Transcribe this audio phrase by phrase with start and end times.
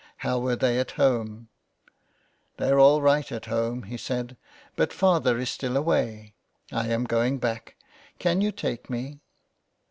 [0.25, 1.49] How were they at home?"
[2.57, 4.35] "They're all right at home," he said;
[4.75, 6.33] "but father is still away.
[6.71, 7.75] I am going back.
[8.17, 9.21] Can you take me